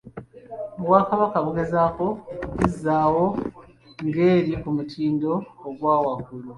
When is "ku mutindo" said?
4.61-5.31